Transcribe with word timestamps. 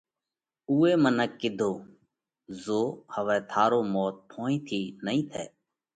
اُوئي 0.69 0.93
منک 1.03 1.15
نئہ 1.17 1.25
ڪِيڌو: 1.39 1.71
زو 2.63 2.81
هوَئہ 3.13 3.37
ٿارو 3.49 3.79
موت 3.93 4.15
ڦونهِي 4.31 4.57
ٿِي 4.67 4.81
نئين 5.05 5.21
ٿئہ 5.31 5.43